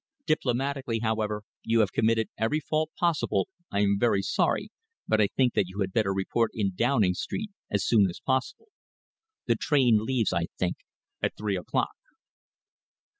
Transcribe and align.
Diplomatically, 0.25 1.01
however, 1.03 1.43
you 1.63 1.81
have 1.81 1.91
committed 1.91 2.27
every 2.35 2.59
fault 2.59 2.89
possible, 2.97 3.47
I 3.71 3.81
am 3.81 3.99
very 3.99 4.23
sorry, 4.23 4.71
but 5.07 5.21
I 5.21 5.27
think 5.27 5.53
that 5.53 5.67
you 5.67 5.81
had 5.81 5.93
better 5.93 6.11
report 6.11 6.49
in 6.55 6.73
Downing 6.73 7.13
Street 7.13 7.51
as 7.69 7.85
soon 7.85 8.09
as 8.09 8.19
possible. 8.19 8.69
The 9.45 9.55
train 9.57 9.99
leaves, 10.03 10.33
I 10.33 10.47
think, 10.57 10.77
at 11.21 11.37
three 11.37 11.55
o'clock." 11.55 11.93